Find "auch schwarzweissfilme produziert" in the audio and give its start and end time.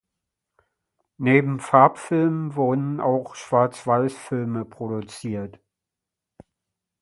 2.99-5.59